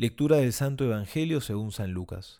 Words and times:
Lectura 0.00 0.36
del 0.36 0.52
Santo 0.52 0.84
Evangelio 0.84 1.40
según 1.40 1.72
San 1.72 1.90
Lucas. 1.90 2.38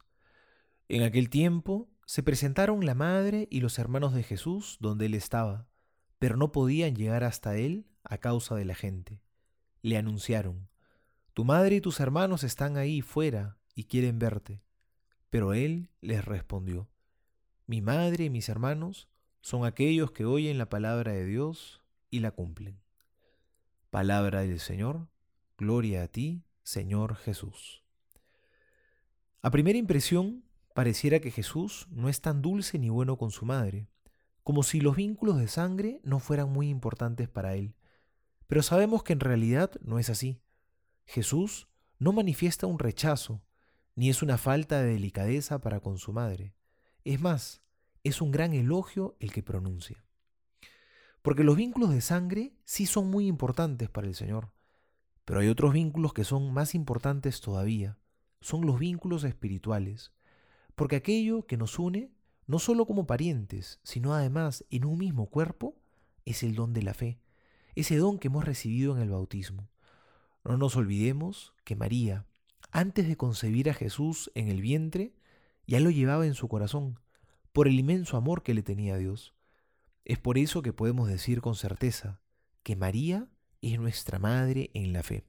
En 0.89 1.03
aquel 1.03 1.29
tiempo 1.29 1.91
se 2.07 2.23
presentaron 2.23 2.87
la 2.87 2.95
madre 2.95 3.49
y 3.51 3.59
los 3.59 3.81
hermanos 3.81 4.15
de 4.15 4.23
Jesús 4.23 4.77
donde 4.79 5.07
él 5.07 5.15
estaba, 5.15 5.67
pero 6.21 6.37
no 6.37 6.53
podían 6.53 6.95
llegar 6.95 7.25
hasta 7.25 7.57
él 7.57 7.89
a 8.05 8.19
causa 8.19 8.55
de 8.55 8.65
la 8.65 8.77
gente. 8.77 9.25
Le 9.83 9.97
anunciaron, 9.97 10.69
Tu 11.35 11.45
madre 11.45 11.75
y 11.75 11.81
tus 11.81 11.99
hermanos 11.99 12.45
están 12.45 12.77
ahí 12.77 13.01
fuera 13.01 13.59
y 13.75 13.87
quieren 13.87 14.21
verte. 14.21 14.63
Pero 15.29 15.53
él 15.53 15.91
les 16.01 16.25
respondió, 16.25 16.89
Mi 17.67 17.83
madre 17.83 18.27
y 18.27 18.31
mis 18.31 18.49
hermanos 18.49 19.09
son 19.41 19.65
aquellos 19.65 20.13
que 20.13 20.25
oyen 20.25 20.59
la 20.59 20.69
palabra 20.69 21.11
de 21.11 21.25
Dios 21.25 21.83
y 22.09 22.21
la 22.21 22.31
cumplen. 22.31 22.79
Palabra 23.91 24.43
del 24.43 24.61
Señor, 24.61 25.09
gloria 25.57 26.05
a 26.05 26.07
ti, 26.07 26.45
Señor 26.69 27.17
Jesús. 27.17 27.83
A 29.41 29.51
primera 29.51 29.79
impresión, 29.79 30.45
pareciera 30.75 31.19
que 31.19 31.31
Jesús 31.31 31.87
no 31.91 32.11
es 32.11 32.21
tan 32.21 32.43
dulce 32.43 32.79
ni 32.79 32.91
bueno 32.91 33.17
con 33.17 33.31
su 33.31 33.47
madre, 33.47 33.89
como 34.45 34.63
si 34.63 34.83
los 34.83 34.95
vínculos 34.95 35.39
de 35.39 35.49
sangre 35.49 35.99
no 36.05 36.19
fueran 36.19 36.53
muy 36.53 36.69
importantes 36.69 37.27
para 37.27 37.55
él. 37.55 37.75
Pero 38.49 38.63
sabemos 38.63 39.03
que 39.03 39.15
en 39.15 39.21
realidad 39.21 39.71
no 39.81 39.99
es 39.99 40.11
así. 40.11 40.43
Jesús 41.07 41.69
no 41.99 42.13
manifiesta 42.13 42.67
un 42.67 42.79
rechazo, 42.79 43.41
ni 43.95 44.11
es 44.11 44.23
una 44.23 44.37
falta 44.37 44.83
de 44.83 44.93
delicadeza 44.93 45.63
para 45.63 45.81
con 45.81 45.97
su 45.97 46.13
madre. 46.13 46.53
Es 47.03 47.19
más, 47.19 47.63
es 48.05 48.21
un 48.21 48.31
gran 48.31 48.53
elogio 48.53 49.17
el 49.21 49.33
que 49.33 49.43
pronuncia. 49.43 50.05
Porque 51.23 51.45
los 51.45 51.57
vínculos 51.57 51.95
de 51.95 52.03
sangre 52.03 52.53
sí 52.65 52.85
son 52.85 53.09
muy 53.09 53.27
importantes 53.27 53.89
para 53.89 54.07
el 54.07 54.15
Señor. 54.15 54.51
Pero 55.29 55.41
hay 55.41 55.49
otros 55.49 55.75
vínculos 55.75 56.15
que 56.15 56.25
son 56.25 56.55
más 56.55 56.75
importantes 56.75 57.43
todavía. 57.43 57.99
Son 58.41 58.65
los 58.65 58.79
vínculos 58.79 59.25
espirituales. 59.25 60.11
Porque 60.75 60.97
aquello 60.97 61.45
que 61.45 61.59
nos 61.59 61.79
une, 61.79 62.11
no 62.47 62.59
solo 62.59 62.87
como 62.87 63.07
parientes, 63.07 63.79
sino 63.83 64.15
además 64.15 64.65
en 64.71 64.87
un 64.87 64.97
mismo 64.97 65.27
cuerpo, 65.27 65.77
es 66.25 66.43
el 66.43 66.55
don 66.55 66.73
de 66.73 66.81
la 66.81 66.95
fe, 66.95 67.21
ese 67.75 67.99
don 67.99 68.19
que 68.19 68.29
hemos 68.29 68.47
recibido 68.47 68.97
en 68.97 69.03
el 69.03 69.11
bautismo. 69.11 69.69
No 70.47 70.57
nos 70.57 70.77
olvidemos 70.77 71.53
que 71.65 71.77
María, 71.77 72.25
antes 72.71 73.07
de 73.07 73.19
concebir 73.19 73.69
a 73.69 73.75
Jesús 73.75 74.31
en 74.35 74.49
el 74.49 74.63
vientre, 74.63 75.13
ya 75.67 75.79
lo 75.79 75.91
llevaba 75.91 76.25
en 76.25 76.33
su 76.33 76.49
corazón, 76.49 77.01
por 77.53 77.69
el 77.69 77.79
inmenso 77.79 78.17
amor 78.17 78.43
que 78.43 78.55
le 78.55 78.63
tenía 78.63 78.95
a 78.95 78.99
Dios. 78.99 79.35
Es 80.07 80.19
por 80.19 80.39
eso 80.39 80.63
que 80.63 80.73
podemos 80.73 81.07
decir 81.07 81.43
con 81.43 81.55
certeza 81.55 82.19
que 82.63 82.77
María 82.77 83.29
es 83.63 83.79
nuestra 83.79 84.19
madre 84.19 84.71
en 84.75 84.93
la 84.93 85.03
fe. 85.03 85.25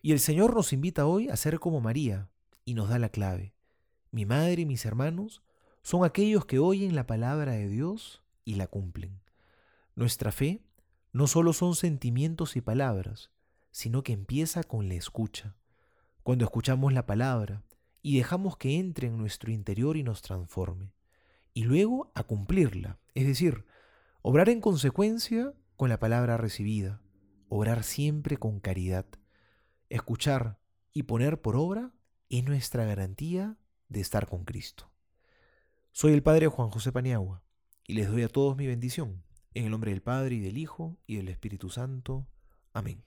Y 0.00 0.12
el 0.12 0.20
Señor 0.20 0.54
nos 0.54 0.72
invita 0.72 1.06
hoy 1.06 1.28
a 1.28 1.36
ser 1.36 1.60
como 1.60 1.80
María 1.80 2.28
y 2.64 2.74
nos 2.74 2.88
da 2.88 2.98
la 2.98 3.08
clave. 3.08 3.54
Mi 4.10 4.26
madre 4.26 4.62
y 4.62 4.66
mis 4.66 4.84
hermanos 4.84 5.42
son 5.82 6.04
aquellos 6.04 6.44
que 6.44 6.58
oyen 6.58 6.94
la 6.94 7.06
palabra 7.06 7.52
de 7.52 7.68
Dios 7.68 8.22
y 8.44 8.54
la 8.54 8.66
cumplen. 8.66 9.20
Nuestra 9.94 10.32
fe 10.32 10.62
no 11.12 11.26
solo 11.26 11.52
son 11.52 11.74
sentimientos 11.74 12.56
y 12.56 12.60
palabras, 12.60 13.30
sino 13.70 14.02
que 14.02 14.12
empieza 14.12 14.64
con 14.64 14.88
la 14.88 14.94
escucha. 14.94 15.56
Cuando 16.22 16.44
escuchamos 16.44 16.92
la 16.92 17.06
palabra 17.06 17.62
y 18.00 18.16
dejamos 18.16 18.56
que 18.56 18.78
entre 18.78 19.08
en 19.08 19.18
nuestro 19.18 19.52
interior 19.52 19.96
y 19.96 20.02
nos 20.02 20.22
transforme. 20.22 20.92
Y 21.54 21.64
luego 21.64 22.10
a 22.14 22.24
cumplirla, 22.24 22.98
es 23.14 23.26
decir, 23.26 23.66
obrar 24.22 24.48
en 24.48 24.60
consecuencia 24.60 25.52
con 25.76 25.90
la 25.90 25.98
palabra 25.98 26.36
recibida 26.38 27.01
obrar 27.54 27.84
siempre 27.84 28.38
con 28.38 28.60
caridad. 28.60 29.04
Escuchar 29.90 30.58
y 30.94 31.02
poner 31.02 31.42
por 31.42 31.54
obra 31.54 31.92
es 32.30 32.44
nuestra 32.44 32.86
garantía 32.86 33.58
de 33.90 34.00
estar 34.00 34.26
con 34.26 34.46
Cristo. 34.46 34.90
Soy 35.90 36.14
el 36.14 36.22
Padre 36.22 36.46
Juan 36.46 36.70
José 36.70 36.92
Paniagua 36.92 37.42
y 37.86 37.92
les 37.92 38.08
doy 38.08 38.22
a 38.22 38.30
todos 38.30 38.56
mi 38.56 38.66
bendición, 38.66 39.22
en 39.52 39.66
el 39.66 39.70
nombre 39.70 39.90
del 39.90 40.00
Padre 40.00 40.36
y 40.36 40.40
del 40.40 40.56
Hijo 40.56 40.96
y 41.06 41.16
del 41.16 41.28
Espíritu 41.28 41.68
Santo. 41.68 42.26
Amén. 42.72 43.04